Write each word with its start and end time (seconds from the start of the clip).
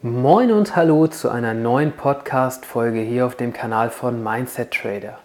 Moin 0.00 0.52
und 0.52 0.76
hallo 0.76 1.08
zu 1.08 1.28
einer 1.28 1.54
neuen 1.54 1.90
Podcast-Folge 1.90 3.00
hier 3.00 3.26
auf 3.26 3.34
dem 3.34 3.52
Kanal 3.52 3.90
von 3.90 4.22
Mindset 4.22 4.70
Trader. 4.70 5.18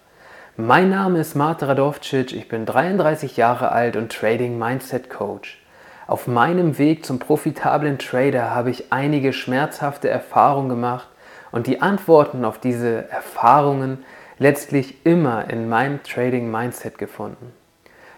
Mein 0.56 0.90
Name 0.90 1.20
ist 1.20 1.36
Marta 1.36 1.66
Radovcic, 1.66 2.32
ich 2.32 2.48
bin 2.48 2.66
33 2.66 3.36
Jahre 3.36 3.70
alt 3.70 3.94
und 3.94 4.10
Trading 4.10 4.58
Mindset 4.58 5.10
Coach. 5.10 5.62
Auf 6.08 6.26
meinem 6.26 6.76
Weg 6.76 7.06
zum 7.06 7.20
profitablen 7.20 8.00
Trader 8.00 8.52
habe 8.52 8.70
ich 8.70 8.92
einige 8.92 9.32
schmerzhafte 9.32 10.08
Erfahrungen 10.08 10.70
gemacht 10.70 11.06
und 11.52 11.68
die 11.68 11.80
Antworten 11.80 12.44
auf 12.44 12.58
diese 12.58 13.08
Erfahrungen 13.10 14.04
letztlich 14.40 15.06
immer 15.06 15.48
in 15.50 15.68
meinem 15.68 16.02
Trading 16.02 16.50
Mindset 16.50 16.98
gefunden. 16.98 17.52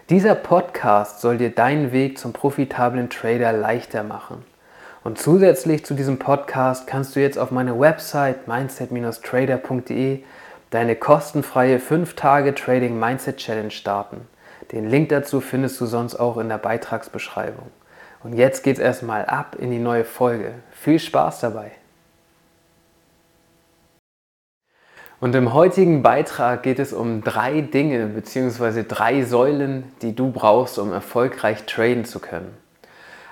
Dieser 0.09 0.35
Podcast 0.35 1.21
soll 1.21 1.37
dir 1.37 1.51
deinen 1.51 1.93
Weg 1.93 2.17
zum 2.17 2.33
profitablen 2.33 3.11
Trader 3.11 3.53
leichter 3.53 4.03
machen. 4.05 4.43
Und 5.07 5.21
zusätzlich 5.21 5.85
zu 5.85 5.95
diesem 5.95 6.19
Podcast 6.19 6.89
kannst 6.89 7.15
du 7.15 7.21
jetzt 7.21 7.39
auf 7.39 7.53
meiner 7.53 7.79
Website 7.79 8.49
mindset-trader.de 8.49 10.25
deine 10.71 10.97
kostenfreie 10.97 11.79
5-Tage 11.79 12.57
Trading 12.57 12.99
Mindset 12.99 13.37
Challenge 13.37 13.71
starten. 13.71 14.23
Den 14.73 14.91
Link 14.91 15.11
dazu 15.11 15.41
findest 15.41 15.81
du 15.81 15.87
sonst 15.87 16.17
auch 16.17 16.39
in 16.39 16.49
der 16.49 16.59
Beitragsbeschreibung. 16.59 17.69
Und 18.25 18.33
jetzt 18.33 18.65
geht's 18.65 18.81
erstmal 18.81 19.27
ab 19.27 19.55
in 19.57 19.71
die 19.71 19.79
neue 19.79 20.03
Folge. 20.03 20.55
Viel 20.73 20.99
Spaß 20.99 21.39
dabei! 21.39 21.71
Und 25.21 25.37
im 25.37 25.55
heutigen 25.55 26.03
Beitrag 26.03 26.65
geht 26.65 26.81
es 26.81 26.93
um 26.93 27.23
drei 27.23 27.61
Dinge 27.61 28.07
bzw. 28.07 28.83
drei 28.83 29.23
Säulen, 29.23 29.85
die 30.03 30.17
du 30.17 30.33
brauchst, 30.33 30.81
um 30.81 30.93
erfolgreich 30.93 31.65
traden 31.67 32.05
zu 32.05 32.19
können. 32.19 32.66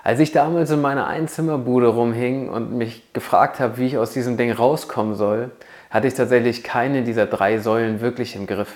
Als 0.07 0.21
ich 0.21 0.33
damals 0.33 0.71
in 0.71 0.83
meiner 0.83 1.07
Einzimmerbude 1.07 1.87
rumhing 1.87 2.51
und 2.51 2.77
mich 2.77 3.11
gefragt 3.15 3.59
habe, 3.59 3.79
wie 3.79 3.87
ich 3.87 3.97
aus 3.97 4.13
diesem 4.13 4.37
Ding 4.37 4.53
rauskommen 4.53 5.15
soll, 5.15 5.51
hatte 5.89 6.07
ich 6.07 6.13
tatsächlich 6.13 6.63
keine 6.63 7.05
dieser 7.05 7.25
drei 7.25 7.57
Säulen 7.57 8.03
wirklich 8.03 8.37
im 8.37 8.47
Griff. 8.47 8.71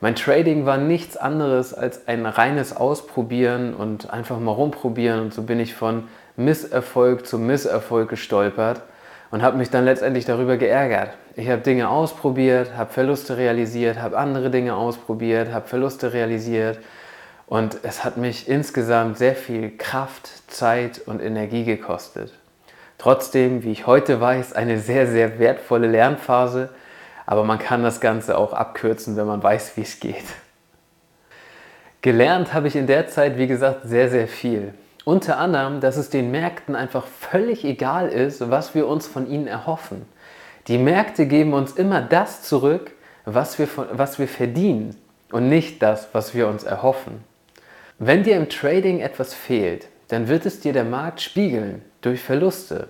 Mein 0.00 0.16
Trading 0.16 0.66
war 0.66 0.76
nichts 0.76 1.16
anderes 1.16 1.74
als 1.74 2.08
ein 2.08 2.26
reines 2.26 2.76
Ausprobieren 2.76 3.72
und 3.72 4.10
einfach 4.12 4.40
mal 4.40 4.50
rumprobieren 4.50 5.20
und 5.20 5.32
so 5.32 5.42
bin 5.42 5.60
ich 5.60 5.76
von 5.76 6.08
Misserfolg 6.36 7.24
zu 7.24 7.38
Misserfolg 7.38 8.08
gestolpert 8.08 8.82
und 9.30 9.42
habe 9.42 9.58
mich 9.58 9.70
dann 9.70 9.84
letztendlich 9.84 10.24
darüber 10.24 10.56
geärgert. 10.56 11.10
Ich 11.36 11.48
habe 11.48 11.62
Dinge 11.62 11.88
ausprobiert, 11.88 12.76
habe 12.76 12.92
Verluste 12.92 13.36
realisiert, 13.36 14.02
habe 14.02 14.18
andere 14.18 14.50
Dinge 14.50 14.74
ausprobiert, 14.74 15.52
habe 15.52 15.68
Verluste 15.68 16.12
realisiert 16.12 16.80
und 17.48 17.78
es 17.82 18.04
hat 18.04 18.18
mich 18.18 18.48
insgesamt 18.48 19.16
sehr 19.16 19.34
viel 19.34 19.76
Kraft, 19.76 20.28
Zeit 20.48 21.00
und 21.06 21.20
Energie 21.20 21.64
gekostet. 21.64 22.32
Trotzdem, 22.98 23.62
wie 23.62 23.72
ich 23.72 23.86
heute 23.86 24.20
weiß, 24.20 24.52
eine 24.52 24.78
sehr, 24.80 25.06
sehr 25.06 25.38
wertvolle 25.38 25.88
Lernphase, 25.88 26.68
aber 27.26 27.44
man 27.44 27.58
kann 27.58 27.82
das 27.82 28.00
Ganze 28.00 28.36
auch 28.36 28.52
abkürzen, 28.52 29.16
wenn 29.16 29.26
man 29.26 29.42
weiß, 29.42 29.76
wie 29.76 29.82
es 29.82 30.00
geht. 30.00 30.24
Gelernt 32.02 32.52
habe 32.52 32.68
ich 32.68 32.76
in 32.76 32.86
der 32.86 33.08
Zeit, 33.08 33.38
wie 33.38 33.46
gesagt, 33.46 33.80
sehr, 33.84 34.08
sehr 34.08 34.28
viel. 34.28 34.74
Unter 35.04 35.38
anderem, 35.38 35.80
dass 35.80 35.96
es 35.96 36.10
den 36.10 36.30
Märkten 36.30 36.76
einfach 36.76 37.06
völlig 37.06 37.64
egal 37.64 38.08
ist, 38.08 38.50
was 38.50 38.74
wir 38.74 38.86
uns 38.86 39.06
von 39.06 39.28
ihnen 39.28 39.46
erhoffen. 39.46 40.04
Die 40.66 40.76
Märkte 40.78 41.26
geben 41.26 41.54
uns 41.54 41.72
immer 41.72 42.02
das 42.02 42.42
zurück, 42.42 42.92
was 43.24 43.58
wir, 43.58 43.66
von, 43.66 43.86
was 43.92 44.18
wir 44.18 44.28
verdienen 44.28 44.96
und 45.32 45.48
nicht 45.48 45.82
das, 45.82 46.08
was 46.12 46.34
wir 46.34 46.46
uns 46.46 46.62
erhoffen. 46.62 47.24
Wenn 48.00 48.22
dir 48.22 48.36
im 48.36 48.48
Trading 48.48 49.00
etwas 49.00 49.34
fehlt, 49.34 49.88
dann 50.06 50.28
wird 50.28 50.46
es 50.46 50.60
dir 50.60 50.72
der 50.72 50.84
Markt 50.84 51.20
spiegeln 51.20 51.82
durch 52.00 52.20
Verluste. 52.20 52.86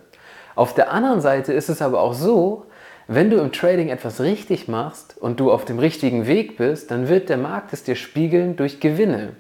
Auf 0.55 0.75
der 0.75 0.92
anderen 0.92 1.23
Seite 1.23 1.55
ist 1.55 1.70
es 1.70 1.81
aber 1.81 2.03
auch 2.03 2.12
so, 2.12 2.67
wenn 3.06 3.31
du 3.31 3.39
im 3.39 3.50
Trading 3.50 3.89
etwas 3.89 4.20
richtig 4.20 4.69
machst 4.69 5.17
und 5.17 5.41
du 5.41 5.50
auf 5.50 5.65
dem 5.65 5.78
richtigen 5.78 6.27
Weg 6.27 6.59
bist, 6.59 6.91
dann 6.91 7.09
wird 7.09 7.31
der 7.31 7.39
Markt 7.39 7.73
es 7.73 7.84
dir 7.84 7.97
spiegeln 7.97 8.56
durch 8.56 8.81
Gewinne. 8.81 9.31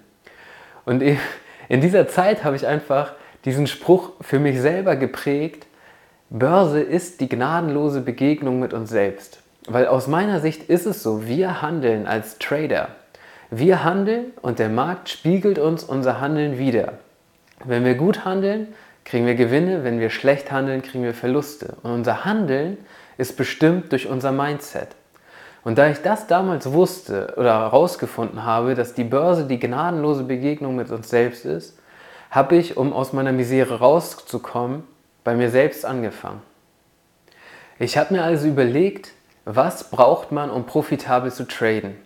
Und 0.86 1.02
in 1.02 1.80
dieser 1.82 2.08
Zeit 2.08 2.44
habe 2.44 2.56
ich 2.56 2.66
einfach 2.66 3.12
diesen 3.44 3.66
Spruch 3.66 4.12
für 4.22 4.38
mich 4.38 4.58
selber 4.62 4.96
geprägt, 4.96 5.66
Börse 6.30 6.80
ist 6.80 7.20
die 7.20 7.28
gnadenlose 7.28 8.00
Begegnung 8.00 8.58
mit 8.58 8.72
uns 8.72 8.88
selbst. 8.88 9.42
Weil 9.66 9.86
aus 9.86 10.06
meiner 10.06 10.40
Sicht 10.40 10.70
ist 10.70 10.86
es 10.86 11.02
so, 11.02 11.26
wir 11.26 11.60
handeln 11.60 12.06
als 12.06 12.38
Trader. 12.38 12.88
Wir 13.50 13.82
handeln 13.82 14.32
und 14.42 14.58
der 14.58 14.68
Markt 14.68 15.08
spiegelt 15.08 15.58
uns 15.58 15.82
unser 15.82 16.20
Handeln 16.20 16.58
wieder. 16.58 16.94
Wenn 17.64 17.84
wir 17.84 17.94
gut 17.94 18.24
handeln, 18.24 18.68
kriegen 19.04 19.24
wir 19.24 19.36
Gewinne, 19.36 19.84
wenn 19.84 20.00
wir 20.00 20.10
schlecht 20.10 20.52
handeln, 20.52 20.82
kriegen 20.82 21.02
wir 21.02 21.14
Verluste. 21.14 21.76
Und 21.82 21.92
unser 21.92 22.26
Handeln 22.26 22.76
ist 23.16 23.38
bestimmt 23.38 23.90
durch 23.92 24.06
unser 24.06 24.32
Mindset. 24.32 24.88
Und 25.64 25.78
da 25.78 25.88
ich 25.88 26.02
das 26.02 26.26
damals 26.26 26.72
wusste 26.72 27.34
oder 27.36 27.58
herausgefunden 27.58 28.44
habe, 28.44 28.74
dass 28.74 28.94
die 28.94 29.04
Börse 29.04 29.46
die 29.46 29.58
gnadenlose 29.58 30.24
Begegnung 30.24 30.76
mit 30.76 30.90
uns 30.90 31.08
selbst 31.08 31.46
ist, 31.46 31.78
habe 32.30 32.56
ich, 32.56 32.76
um 32.76 32.92
aus 32.92 33.14
meiner 33.14 33.32
Misere 33.32 33.78
rauszukommen, 33.78 34.84
bei 35.24 35.34
mir 35.34 35.50
selbst 35.50 35.86
angefangen. 35.86 36.42
Ich 37.78 37.96
habe 37.96 38.14
mir 38.14 38.22
also 38.22 38.46
überlegt, 38.46 39.12
was 39.46 39.90
braucht 39.90 40.32
man, 40.32 40.50
um 40.50 40.66
profitabel 40.66 41.32
zu 41.32 41.46
traden? 41.46 41.96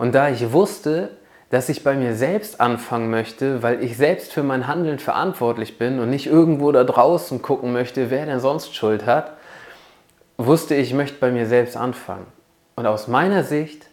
Und 0.00 0.14
da 0.14 0.30
ich 0.30 0.50
wusste, 0.50 1.10
dass 1.50 1.68
ich 1.68 1.84
bei 1.84 1.94
mir 1.94 2.14
selbst 2.14 2.58
anfangen 2.58 3.10
möchte, 3.10 3.62
weil 3.62 3.84
ich 3.84 3.98
selbst 3.98 4.32
für 4.32 4.42
mein 4.42 4.66
Handeln 4.66 4.98
verantwortlich 4.98 5.76
bin 5.76 5.98
und 5.98 6.08
nicht 6.08 6.26
irgendwo 6.26 6.72
da 6.72 6.84
draußen 6.84 7.42
gucken 7.42 7.74
möchte, 7.74 8.08
wer 8.08 8.24
denn 8.24 8.40
sonst 8.40 8.74
Schuld 8.74 9.04
hat, 9.04 9.34
wusste 10.38 10.74
ich, 10.74 10.88
ich 10.88 10.94
möchte 10.94 11.18
bei 11.20 11.30
mir 11.30 11.44
selbst 11.44 11.76
anfangen. 11.76 12.24
Und 12.76 12.86
aus 12.86 13.08
meiner 13.08 13.44
Sicht 13.44 13.88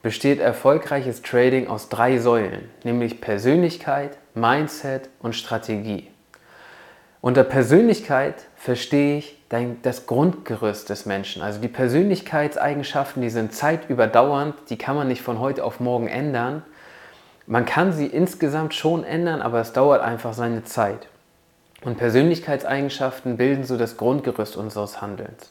besteht 0.00 0.40
erfolgreiches 0.40 1.20
Trading 1.20 1.68
aus 1.68 1.90
drei 1.90 2.16
Säulen, 2.16 2.70
nämlich 2.82 3.20
Persönlichkeit, 3.20 4.16
Mindset 4.34 5.10
und 5.20 5.36
Strategie. 5.36 6.08
Unter 7.22 7.44
Persönlichkeit 7.44 8.46
verstehe 8.56 9.18
ich 9.18 9.36
das 9.82 10.06
Grundgerüst 10.06 10.88
des 10.88 11.04
Menschen. 11.04 11.42
Also 11.42 11.60
die 11.60 11.68
Persönlichkeitseigenschaften, 11.68 13.20
die 13.20 13.30
sind 13.30 13.52
zeitüberdauernd, 13.52 14.54
die 14.70 14.78
kann 14.78 14.96
man 14.96 15.08
nicht 15.08 15.20
von 15.20 15.38
heute 15.38 15.64
auf 15.64 15.80
morgen 15.80 16.08
ändern. 16.08 16.62
Man 17.46 17.66
kann 17.66 17.92
sie 17.92 18.06
insgesamt 18.06 18.74
schon 18.74 19.04
ändern, 19.04 19.42
aber 19.42 19.60
es 19.60 19.72
dauert 19.72 20.00
einfach 20.02 20.32
seine 20.32 20.64
Zeit. 20.64 21.08
Und 21.84 21.98
Persönlichkeitseigenschaften 21.98 23.36
bilden 23.36 23.64
so 23.64 23.76
das 23.76 23.96
Grundgerüst 23.96 24.56
unseres 24.56 25.02
Handelns. 25.02 25.50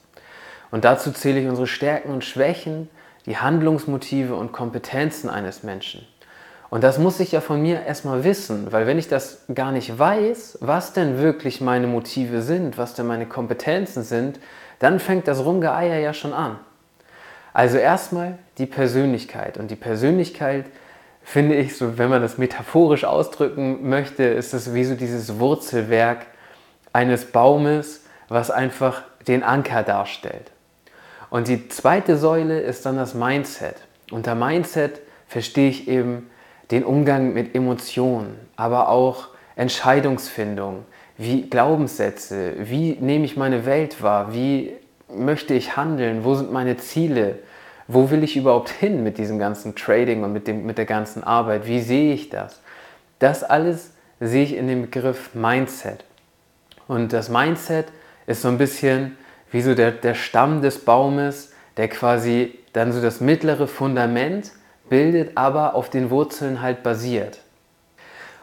Und 0.71 0.85
dazu 0.85 1.11
zähle 1.11 1.41
ich 1.41 1.47
unsere 1.47 1.67
Stärken 1.67 2.11
und 2.11 2.23
Schwächen, 2.23 2.89
die 3.25 3.37
Handlungsmotive 3.37 4.35
und 4.35 4.53
Kompetenzen 4.53 5.29
eines 5.29 5.63
Menschen. 5.63 6.07
Und 6.69 6.83
das 6.83 6.99
muss 6.99 7.19
ich 7.19 7.31
ja 7.31 7.41
von 7.41 7.61
mir 7.61 7.83
erstmal 7.83 8.23
wissen, 8.23 8.71
weil 8.71 8.85
wenn 8.85 8.99
ich 8.99 9.07
das 9.07 9.45
gar 9.53 9.71
nicht 9.71 9.97
weiß, 9.97 10.59
was 10.61 10.93
denn 10.93 11.17
wirklich 11.17 11.61
meine 11.61 11.87
Motive 11.87 12.41
sind, 12.41 12.77
was 12.77 12.93
denn 12.93 13.07
meine 13.07 13.25
Kompetenzen 13.25 14.03
sind, 14.03 14.39
dann 14.77 14.99
fängt 14.99 15.27
das 15.27 15.43
Rumgeeier 15.43 15.99
ja 15.99 16.13
schon 16.13 16.33
an. 16.33 16.59
Also 17.53 17.77
erstmal 17.77 18.37
die 18.59 18.67
Persönlichkeit. 18.67 19.57
Und 19.57 19.71
die 19.71 19.75
Persönlichkeit 19.75 20.65
finde 21.23 21.55
ich, 21.55 21.75
so 21.75 21.97
wenn 21.97 22.09
man 22.09 22.21
das 22.21 22.37
metaphorisch 22.37 23.03
ausdrücken 23.03 23.89
möchte, 23.89 24.23
ist 24.23 24.53
es 24.53 24.73
wie 24.73 24.85
so 24.85 24.95
dieses 24.95 25.39
Wurzelwerk 25.39 26.27
eines 26.93 27.25
Baumes, 27.25 28.01
was 28.29 28.51
einfach 28.51 29.03
den 29.27 29.43
Anker 29.43 29.83
darstellt. 29.83 30.51
Und 31.29 31.47
die 31.47 31.67
zweite 31.67 32.17
Säule 32.17 32.59
ist 32.59 32.85
dann 32.85 32.97
das 32.97 33.13
Mindset. 33.13 33.75
Unter 34.11 34.35
Mindset 34.35 35.01
verstehe 35.27 35.69
ich 35.69 35.87
eben 35.87 36.29
den 36.71 36.83
Umgang 36.83 37.33
mit 37.33 37.55
Emotionen, 37.55 38.37
aber 38.55 38.89
auch 38.89 39.29
Entscheidungsfindung, 39.55 40.85
wie 41.17 41.49
Glaubenssätze, 41.49 42.53
wie 42.59 42.97
nehme 42.99 43.25
ich 43.25 43.35
meine 43.35 43.65
Welt 43.65 44.01
wahr, 44.01 44.33
wie 44.33 44.71
möchte 45.13 45.53
ich 45.53 45.75
handeln, 45.75 46.23
wo 46.23 46.35
sind 46.35 46.51
meine 46.51 46.77
Ziele, 46.77 47.39
wo 47.87 48.11
will 48.11 48.23
ich 48.23 48.37
überhaupt 48.37 48.69
hin 48.69 49.03
mit 49.03 49.17
diesem 49.17 49.39
ganzen 49.39 49.75
Trading 49.75 50.23
und 50.23 50.31
mit, 50.31 50.47
dem, 50.47 50.65
mit 50.65 50.77
der 50.77 50.85
ganzen 50.85 51.23
Arbeit, 51.23 51.67
wie 51.67 51.81
sehe 51.81 52.13
ich 52.13 52.29
das? 52.29 52.61
Das 53.17 53.43
alles 53.43 53.91
sehe 54.19 54.43
ich 54.43 54.55
in 54.55 54.67
dem 54.67 54.83
Begriff 54.83 55.33
Mindset. 55.33 56.05
Und 56.87 57.13
das 57.13 57.29
Mindset 57.29 57.87
ist 58.27 58.41
so 58.41 58.47
ein 58.47 58.57
bisschen 58.57 59.17
wie 59.51 59.61
so 59.61 59.73
der, 59.73 59.91
der 59.91 60.13
Stamm 60.13 60.61
des 60.61 60.85
Baumes, 60.85 61.51
der 61.77 61.87
quasi 61.87 62.59
dann 62.73 62.91
so 62.91 63.01
das 63.01 63.19
mittlere 63.19 63.67
Fundament 63.67 64.51
bildet, 64.89 65.37
aber 65.37 65.75
auf 65.75 65.89
den 65.89 66.09
Wurzeln 66.09 66.61
halt 66.61 66.83
basiert. 66.83 67.39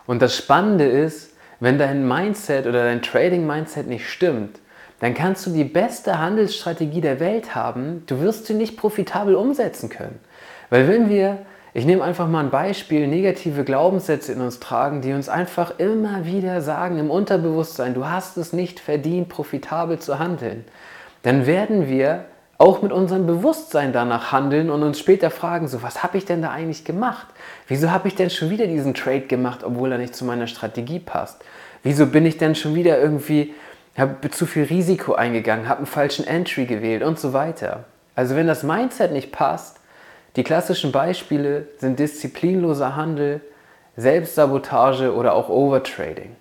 Und 0.06 0.22
das 0.22 0.36
Spannende 0.36 0.84
ist, 0.84 1.34
wenn 1.60 1.78
dein 1.78 2.06
Mindset 2.06 2.66
oder 2.66 2.84
dein 2.84 3.02
Trading-Mindset 3.02 3.86
nicht 3.86 4.08
stimmt, 4.08 4.60
dann 5.00 5.14
kannst 5.14 5.46
du 5.46 5.50
die 5.50 5.64
beste 5.64 6.18
Handelsstrategie 6.18 7.00
der 7.00 7.20
Welt 7.20 7.54
haben, 7.54 8.04
du 8.06 8.20
wirst 8.20 8.46
sie 8.46 8.54
nicht 8.54 8.76
profitabel 8.76 9.34
umsetzen 9.34 9.90
können. 9.90 10.20
Weil 10.70 10.88
wenn 10.88 11.08
wir 11.08 11.38
Ich 11.78 11.84
nehme 11.84 12.02
einfach 12.02 12.26
mal 12.26 12.42
ein 12.42 12.48
Beispiel, 12.48 13.06
negative 13.06 13.62
Glaubenssätze 13.62 14.32
in 14.32 14.40
uns 14.40 14.60
tragen, 14.60 15.02
die 15.02 15.12
uns 15.12 15.28
einfach 15.28 15.78
immer 15.78 16.24
wieder 16.24 16.62
sagen 16.62 16.98
im 16.98 17.10
Unterbewusstsein, 17.10 17.92
du 17.92 18.06
hast 18.06 18.38
es 18.38 18.54
nicht 18.54 18.80
verdient, 18.80 19.28
profitabel 19.28 19.98
zu 19.98 20.18
handeln. 20.18 20.64
Dann 21.20 21.44
werden 21.44 21.86
wir 21.86 22.24
auch 22.58 22.82
mit 22.82 22.92
unserem 22.92 23.26
Bewusstsein 23.26 23.92
danach 23.92 24.32
handeln 24.32 24.70
und 24.70 24.82
uns 24.82 24.98
später 24.98 25.30
fragen, 25.30 25.68
so 25.68 25.82
was 25.82 26.02
habe 26.02 26.16
ich 26.16 26.24
denn 26.24 26.42
da 26.42 26.50
eigentlich 26.50 26.84
gemacht? 26.84 27.26
Wieso 27.68 27.90
habe 27.90 28.08
ich 28.08 28.14
denn 28.14 28.30
schon 28.30 28.50
wieder 28.50 28.66
diesen 28.66 28.94
Trade 28.94 29.22
gemacht, 29.22 29.62
obwohl 29.62 29.92
er 29.92 29.98
nicht 29.98 30.14
zu 30.14 30.24
meiner 30.24 30.46
Strategie 30.46 30.98
passt? 30.98 31.44
Wieso 31.82 32.06
bin 32.06 32.24
ich 32.24 32.38
denn 32.38 32.54
schon 32.54 32.74
wieder 32.74 32.98
irgendwie, 32.98 33.54
habe 33.96 34.30
zu 34.30 34.46
viel 34.46 34.64
Risiko 34.64 35.14
eingegangen, 35.14 35.68
habe 35.68 35.78
einen 35.78 35.86
falschen 35.86 36.26
Entry 36.26 36.64
gewählt 36.64 37.02
und 37.02 37.18
so 37.18 37.32
weiter? 37.32 37.84
Also 38.14 38.34
wenn 38.34 38.46
das 38.46 38.62
Mindset 38.62 39.12
nicht 39.12 39.32
passt, 39.32 39.78
die 40.36 40.44
klassischen 40.44 40.92
Beispiele 40.92 41.68
sind 41.78 41.98
disziplinloser 41.98 42.96
Handel, 42.96 43.40
Selbstsabotage 43.96 45.14
oder 45.14 45.34
auch 45.34 45.48
Overtrading. 45.48 46.36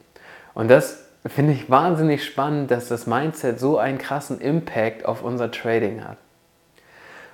Und 0.53 0.69
das 0.69 1.04
finde 1.27 1.53
ich 1.53 1.69
wahnsinnig 1.69 2.23
spannend, 2.23 2.71
dass 2.71 2.87
das 2.87 3.07
Mindset 3.07 3.59
so 3.59 3.77
einen 3.77 3.97
krassen 3.97 4.39
Impact 4.39 5.05
auf 5.05 5.23
unser 5.23 5.51
Trading 5.51 6.03
hat. 6.03 6.17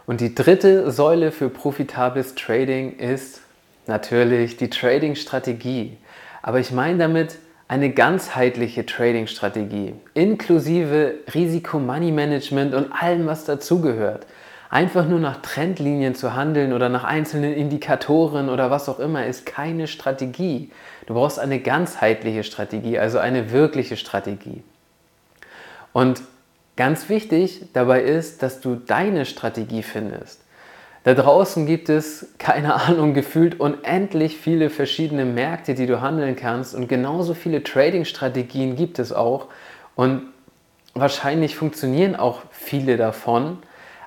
Und 0.06 0.22
die 0.22 0.34
dritte 0.34 0.92
Säule 0.92 1.32
für 1.32 1.50
profitables 1.50 2.36
Trading 2.36 2.98
ist 2.98 3.42
natürlich 3.88 4.58
die 4.58 4.70
Trading-Strategie. 4.70 5.98
Aber 6.42 6.60
ich 6.60 6.72
meine 6.72 6.98
damit 6.98 7.38
eine 7.68 7.92
ganzheitliche 7.92 8.86
Trading-Strategie, 8.86 9.96
inklusive 10.14 11.16
Risiko-Money-Management 11.34 12.74
und 12.74 12.92
allem, 12.92 13.28
was 13.28 13.46
dazugehört. 13.46 14.26
Einfach 14.71 15.06
nur 15.06 15.19
nach 15.19 15.41
Trendlinien 15.41 16.15
zu 16.15 16.33
handeln 16.33 16.71
oder 16.71 16.88
nach 16.88 17.03
einzelnen 17.03 17.53
Indikatoren 17.53 18.47
oder 18.47 18.71
was 18.71 18.88
auch 18.88 19.00
immer 19.00 19.25
ist 19.25 19.45
keine 19.45 19.85
Strategie. 19.85 20.71
Du 21.07 21.13
brauchst 21.13 21.39
eine 21.39 21.59
ganzheitliche 21.59 22.45
Strategie, 22.45 22.97
also 22.97 23.19
eine 23.19 23.51
wirkliche 23.51 23.97
Strategie. 23.97 24.63
Und 25.91 26.21
ganz 26.77 27.09
wichtig 27.09 27.65
dabei 27.73 28.01
ist, 28.01 28.44
dass 28.44 28.62
du 28.62 28.75
deine 28.75 29.25
Strategie 29.25 29.83
findest. 29.83 30.39
Da 31.03 31.15
draußen 31.15 31.65
gibt 31.65 31.89
es, 31.89 32.27
keine 32.38 32.75
Ahnung, 32.75 33.13
gefühlt 33.13 33.59
unendlich 33.59 34.38
viele 34.38 34.69
verschiedene 34.69 35.25
Märkte, 35.25 35.73
die 35.75 35.85
du 35.85 36.00
handeln 36.00 36.38
kannst 36.38 36.75
und 36.75 36.88
genauso 36.88 37.33
viele 37.33 37.62
Trading-Strategien 37.62 38.77
gibt 38.77 39.00
es 39.00 39.12
auch 39.12 39.47
und 39.95 40.27
wahrscheinlich 40.94 41.57
funktionieren 41.57 42.15
auch 42.15 42.44
viele 42.51 42.95
davon. 42.95 43.57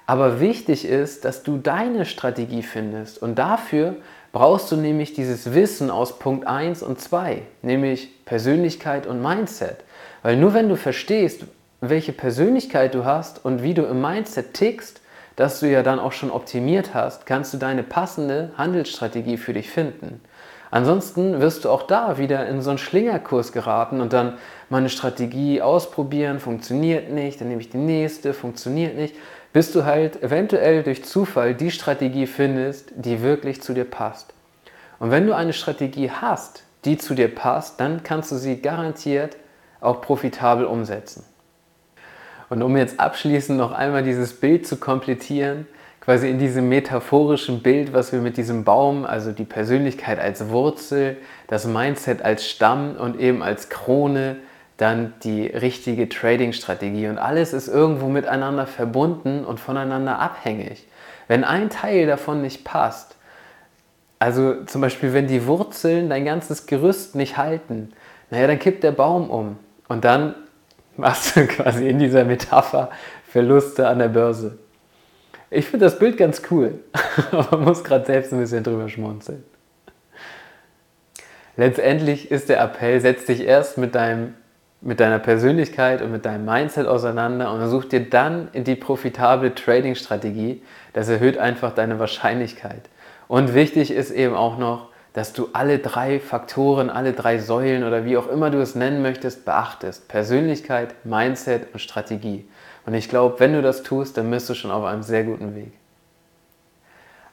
Aber 0.06 0.40
wichtig 0.40 0.84
ist, 0.84 1.24
dass 1.24 1.42
du 1.42 1.56
deine 1.56 2.04
Strategie 2.04 2.62
findest 2.62 3.20
und 3.22 3.36
dafür 3.36 3.96
brauchst 4.32 4.70
du 4.70 4.76
nämlich 4.76 5.14
dieses 5.14 5.54
Wissen 5.54 5.90
aus 5.90 6.18
Punkt 6.18 6.46
1 6.46 6.82
und 6.82 7.00
2, 7.00 7.42
nämlich 7.62 8.24
Persönlichkeit 8.24 9.06
und 9.06 9.22
Mindset. 9.22 9.78
Weil 10.22 10.36
nur 10.36 10.52
wenn 10.52 10.68
du 10.68 10.76
verstehst, 10.76 11.44
welche 11.80 12.12
Persönlichkeit 12.12 12.94
du 12.94 13.04
hast 13.04 13.44
und 13.44 13.62
wie 13.62 13.74
du 13.74 13.82
im 13.84 14.00
Mindset 14.00 14.54
tickst, 14.54 15.00
das 15.36 15.60
du 15.60 15.70
ja 15.70 15.82
dann 15.82 15.98
auch 15.98 16.12
schon 16.12 16.30
optimiert 16.30 16.94
hast, 16.94 17.26
kannst 17.26 17.54
du 17.54 17.58
deine 17.58 17.82
passende 17.82 18.50
Handelsstrategie 18.56 19.36
für 19.36 19.52
dich 19.52 19.70
finden. 19.70 20.20
Ansonsten 20.74 21.40
wirst 21.40 21.64
du 21.64 21.70
auch 21.70 21.84
da 21.84 22.18
wieder 22.18 22.46
in 22.48 22.60
so 22.60 22.70
einen 22.70 22.78
Schlingerkurs 22.78 23.52
geraten 23.52 24.00
und 24.00 24.12
dann 24.12 24.34
meine 24.68 24.88
Strategie 24.88 25.62
ausprobieren, 25.62 26.40
funktioniert 26.40 27.10
nicht, 27.10 27.40
dann 27.40 27.48
nehme 27.48 27.60
ich 27.60 27.70
die 27.70 27.78
nächste, 27.78 28.34
funktioniert 28.34 28.96
nicht 28.96 29.14
bis 29.54 29.70
du 29.70 29.84
halt 29.84 30.20
eventuell 30.20 30.82
durch 30.82 31.04
Zufall 31.04 31.54
die 31.54 31.70
Strategie 31.70 32.26
findest, 32.26 32.90
die 32.96 33.22
wirklich 33.22 33.62
zu 33.62 33.72
dir 33.72 33.84
passt. 33.84 34.34
Und 34.98 35.12
wenn 35.12 35.28
du 35.28 35.34
eine 35.34 35.52
Strategie 35.52 36.10
hast, 36.10 36.64
die 36.84 36.98
zu 36.98 37.14
dir 37.14 37.32
passt, 37.32 37.78
dann 37.78 38.02
kannst 38.02 38.32
du 38.32 38.36
sie 38.36 38.60
garantiert 38.60 39.36
auch 39.80 40.00
profitabel 40.00 40.64
umsetzen. 40.64 41.24
Und 42.48 42.62
um 42.62 42.76
jetzt 42.76 42.98
abschließend 42.98 43.56
noch 43.56 43.70
einmal 43.70 44.02
dieses 44.02 44.32
Bild 44.40 44.66
zu 44.66 44.76
komplettieren, 44.76 45.68
quasi 46.04 46.28
in 46.28 46.38
diesem 46.38 46.68
metaphorischen 46.68 47.62
Bild, 47.62 47.92
was 47.92 48.12
wir 48.12 48.20
mit 48.20 48.36
diesem 48.36 48.64
Baum, 48.64 49.06
also 49.06 49.32
die 49.32 49.44
Persönlichkeit 49.44 50.18
als 50.18 50.50
Wurzel, 50.50 51.16
das 51.46 51.66
Mindset 51.66 52.22
als 52.22 52.48
Stamm 52.48 52.96
und 52.96 53.18
eben 53.18 53.42
als 53.42 53.70
Krone 53.70 54.36
dann 54.76 55.14
die 55.22 55.46
richtige 55.46 56.08
Trading-Strategie. 56.08 57.06
Und 57.08 57.18
alles 57.18 57.52
ist 57.52 57.68
irgendwo 57.68 58.08
miteinander 58.08 58.66
verbunden 58.66 59.44
und 59.44 59.60
voneinander 59.60 60.18
abhängig. 60.18 60.86
Wenn 61.28 61.44
ein 61.44 61.70
Teil 61.70 62.06
davon 62.06 62.42
nicht 62.42 62.64
passt, 62.64 63.16
also 64.18 64.64
zum 64.64 64.80
Beispiel, 64.80 65.12
wenn 65.12 65.26
die 65.26 65.46
Wurzeln 65.46 66.10
dein 66.10 66.24
ganzes 66.24 66.66
Gerüst 66.66 67.14
nicht 67.14 67.36
halten, 67.36 67.92
naja, 68.30 68.46
dann 68.46 68.58
kippt 68.58 68.82
der 68.82 68.92
Baum 68.92 69.30
um. 69.30 69.58
Und 69.88 70.04
dann 70.04 70.34
machst 70.96 71.36
du 71.36 71.46
quasi 71.46 71.88
in 71.88 71.98
dieser 71.98 72.24
Metapher 72.24 72.90
Verluste 73.30 73.88
an 73.88 73.98
der 73.98 74.08
Börse. 74.08 74.58
Ich 75.50 75.66
finde 75.66 75.86
das 75.86 75.98
Bild 75.98 76.16
ganz 76.16 76.42
cool, 76.50 76.80
aber 77.30 77.58
muss 77.58 77.84
gerade 77.84 78.06
selbst 78.06 78.32
ein 78.32 78.40
bisschen 78.40 78.64
drüber 78.64 78.88
schmunzeln. 78.88 79.44
Letztendlich 81.56 82.30
ist 82.30 82.48
der 82.48 82.60
Appell, 82.60 83.00
setz 83.00 83.26
dich 83.26 83.44
erst 83.44 83.78
mit 83.78 83.94
deinem 83.94 84.34
mit 84.84 85.00
deiner 85.00 85.18
Persönlichkeit 85.18 86.02
und 86.02 86.12
mit 86.12 86.26
deinem 86.26 86.44
Mindset 86.44 86.86
auseinander 86.86 87.50
und 87.50 87.66
such 87.68 87.86
dir 87.86 88.08
dann 88.08 88.48
die 88.52 88.76
profitable 88.76 89.54
Trading-Strategie. 89.54 90.62
Das 90.92 91.08
erhöht 91.08 91.38
einfach 91.38 91.74
deine 91.74 91.98
Wahrscheinlichkeit. 91.98 92.82
Und 93.26 93.54
wichtig 93.54 93.90
ist 93.90 94.10
eben 94.10 94.34
auch 94.34 94.58
noch, 94.58 94.90
dass 95.14 95.32
du 95.32 95.48
alle 95.52 95.78
drei 95.78 96.18
Faktoren, 96.20 96.90
alle 96.90 97.12
drei 97.12 97.38
Säulen 97.38 97.84
oder 97.84 98.04
wie 98.04 98.16
auch 98.16 98.26
immer 98.26 98.50
du 98.50 98.60
es 98.60 98.74
nennen 98.74 99.00
möchtest, 99.00 99.44
beachtest. 99.44 100.08
Persönlichkeit, 100.08 100.94
Mindset 101.04 101.72
und 101.72 101.78
Strategie. 101.78 102.46
Und 102.84 102.94
ich 102.94 103.08
glaube, 103.08 103.38
wenn 103.38 103.52
du 103.52 103.62
das 103.62 103.84
tust, 103.84 104.18
dann 104.18 104.30
bist 104.30 104.50
du 104.50 104.54
schon 104.54 104.72
auf 104.72 104.84
einem 104.84 105.04
sehr 105.04 105.22
guten 105.22 105.54
Weg. 105.54 105.72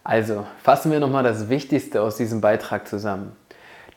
Also, 0.04 0.46
fassen 0.64 0.92
wir 0.92 1.00
nochmal 1.00 1.24
das 1.24 1.50
Wichtigste 1.50 2.02
aus 2.02 2.18
diesem 2.18 2.40
Beitrag 2.40 2.88
zusammen. 2.88 3.36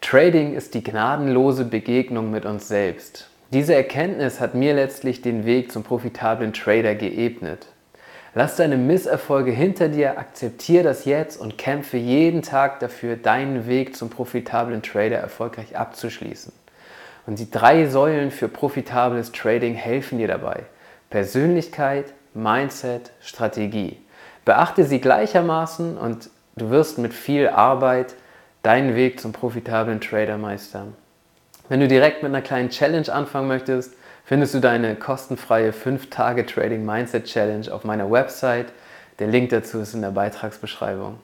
Trading 0.00 0.54
ist 0.54 0.74
die 0.74 0.82
gnadenlose 0.82 1.64
Begegnung 1.64 2.30
mit 2.30 2.46
uns 2.46 2.68
selbst. 2.68 3.28
Diese 3.52 3.74
Erkenntnis 3.74 4.40
hat 4.40 4.54
mir 4.54 4.74
letztlich 4.74 5.22
den 5.22 5.44
Weg 5.44 5.70
zum 5.70 5.82
profitablen 5.82 6.52
Trader 6.54 6.94
geebnet. 6.94 7.66
Lass 8.36 8.56
deine 8.56 8.76
Misserfolge 8.76 9.52
hinter 9.52 9.88
dir, 9.88 10.18
akzeptiere 10.18 10.82
das 10.82 11.04
jetzt 11.04 11.40
und 11.40 11.56
kämpfe 11.56 11.96
jeden 11.96 12.42
Tag 12.42 12.80
dafür, 12.80 13.16
deinen 13.16 13.68
Weg 13.68 13.94
zum 13.96 14.10
profitablen 14.10 14.82
Trader 14.82 15.18
erfolgreich 15.18 15.76
abzuschließen. 15.76 16.52
Und 17.26 17.38
die 17.38 17.50
drei 17.50 17.86
Säulen 17.86 18.32
für 18.32 18.48
profitables 18.48 19.30
Trading 19.30 19.74
helfen 19.74 20.18
dir 20.18 20.26
dabei. 20.26 20.64
Persönlichkeit, 21.10 22.12
Mindset, 22.34 23.12
Strategie. 23.20 23.98
Beachte 24.44 24.84
sie 24.84 25.00
gleichermaßen 25.00 25.96
und 25.96 26.28
du 26.56 26.70
wirst 26.70 26.98
mit 26.98 27.14
viel 27.14 27.48
Arbeit 27.48 28.14
deinen 28.62 28.96
Weg 28.96 29.20
zum 29.20 29.32
profitablen 29.32 30.00
Trader 30.00 30.38
meistern. 30.38 30.94
Wenn 31.68 31.80
du 31.80 31.86
direkt 31.86 32.22
mit 32.22 32.30
einer 32.30 32.42
kleinen 32.42 32.70
Challenge 32.70 33.10
anfangen 33.10 33.46
möchtest, 33.46 33.94
findest 34.24 34.54
du 34.54 34.60
deine 34.60 34.96
kostenfreie 34.96 35.70
5-Tage 35.70 36.46
Trading 36.46 36.84
Mindset 36.84 37.24
Challenge 37.24 37.72
auf 37.72 37.84
meiner 37.84 38.10
Website. 38.10 38.66
Der 39.18 39.28
Link 39.28 39.50
dazu 39.50 39.80
ist 39.80 39.94
in 39.94 40.02
der 40.02 40.10
Beitragsbeschreibung. 40.10 41.18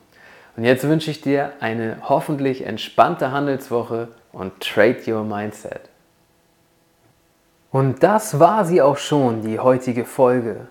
Und 0.56 0.64
jetzt 0.64 0.86
wünsche 0.86 1.10
ich 1.10 1.20
dir 1.20 1.52
eine 1.60 1.96
hoffentlich 2.02 2.66
entspannte 2.66 3.32
Handelswoche 3.32 4.08
und 4.32 4.60
trade 4.60 5.00
your 5.06 5.24
mindset. 5.24 5.80
Und 7.72 8.02
das 8.02 8.40
war 8.40 8.64
sie 8.64 8.82
auch 8.82 8.96
schon, 8.96 9.42
die 9.42 9.60
heutige 9.60 10.04
Folge. 10.04 10.66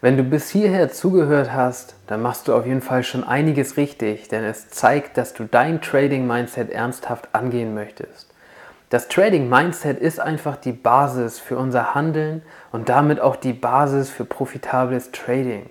Wenn 0.00 0.16
du 0.16 0.24
bis 0.24 0.50
hierher 0.50 0.90
zugehört 0.90 1.52
hast, 1.52 1.94
dann 2.08 2.20
machst 2.20 2.48
du 2.48 2.54
auf 2.54 2.66
jeden 2.66 2.82
Fall 2.82 3.04
schon 3.04 3.22
einiges 3.22 3.76
richtig, 3.76 4.26
denn 4.26 4.42
es 4.42 4.68
zeigt, 4.68 5.16
dass 5.16 5.32
du 5.32 5.44
dein 5.44 5.80
Trading 5.80 6.26
Mindset 6.26 6.70
ernsthaft 6.70 7.28
angehen 7.32 7.72
möchtest. 7.74 8.31
Das 8.92 9.08
Trading 9.08 9.48
Mindset 9.48 9.98
ist 9.98 10.20
einfach 10.20 10.58
die 10.58 10.72
Basis 10.72 11.38
für 11.38 11.56
unser 11.56 11.94
Handeln 11.94 12.42
und 12.72 12.90
damit 12.90 13.20
auch 13.20 13.36
die 13.36 13.54
Basis 13.54 14.10
für 14.10 14.26
profitables 14.26 15.12
Trading. 15.12 15.70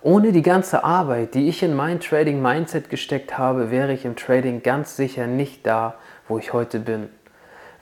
Ohne 0.00 0.32
die 0.32 0.40
ganze 0.40 0.82
Arbeit, 0.82 1.34
die 1.34 1.50
ich 1.50 1.62
in 1.62 1.74
mein 1.74 2.00
Trading 2.00 2.40
Mindset 2.40 2.88
gesteckt 2.88 3.36
habe, 3.36 3.70
wäre 3.70 3.92
ich 3.92 4.06
im 4.06 4.16
Trading 4.16 4.62
ganz 4.62 4.96
sicher 4.96 5.26
nicht 5.26 5.66
da, 5.66 5.96
wo 6.26 6.38
ich 6.38 6.54
heute 6.54 6.80
bin. 6.80 7.10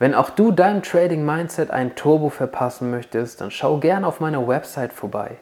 Wenn 0.00 0.16
auch 0.16 0.30
du 0.30 0.50
deinem 0.50 0.82
Trading 0.82 1.24
Mindset 1.24 1.70
ein 1.70 1.94
Turbo 1.94 2.28
verpassen 2.28 2.90
möchtest, 2.90 3.40
dann 3.40 3.52
schau 3.52 3.78
gern 3.78 4.04
auf 4.04 4.18
meiner 4.18 4.48
Website 4.48 4.92
vorbei. 4.92 5.36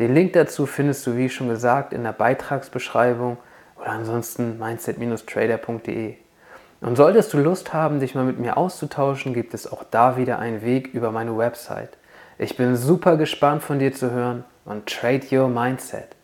Den 0.00 0.16
Link 0.16 0.32
dazu 0.32 0.66
findest 0.66 1.06
du, 1.06 1.16
wie 1.16 1.28
schon 1.28 1.48
gesagt, 1.48 1.92
in 1.92 2.02
der 2.02 2.12
Beitragsbeschreibung 2.12 3.36
oder 3.76 3.90
ansonsten 3.90 4.58
mindset-trader.de. 4.58 6.16
Und 6.80 6.96
solltest 6.96 7.32
du 7.34 7.38
Lust 7.38 7.74
haben, 7.74 8.00
dich 8.00 8.14
mal 8.14 8.24
mit 8.24 8.38
mir 8.38 8.56
auszutauschen, 8.56 9.34
gibt 9.34 9.52
es 9.52 9.70
auch 9.70 9.84
da 9.90 10.16
wieder 10.16 10.38
einen 10.38 10.62
Weg 10.62 10.94
über 10.94 11.12
meine 11.12 11.36
Website. 11.36 11.98
Ich 12.38 12.56
bin 12.56 12.74
super 12.74 13.16
gespannt 13.18 13.62
von 13.62 13.78
dir 13.78 13.92
zu 13.92 14.10
hören 14.10 14.44
und 14.64 14.86
trade 14.86 15.26
your 15.30 15.48
mindset. 15.48 16.16